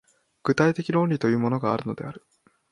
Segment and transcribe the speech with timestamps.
[0.41, 2.25] 具体的論理というものがあるのである。